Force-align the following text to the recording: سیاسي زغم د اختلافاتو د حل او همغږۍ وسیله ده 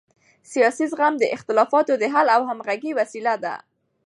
سیاسي 0.51 0.85
زغم 0.91 1.13
د 1.19 1.23
اختلافاتو 1.35 1.93
د 1.99 2.03
حل 2.13 2.27
او 2.35 2.41
همغږۍ 2.49 2.91
وسیله 2.99 3.33
ده 3.43 3.55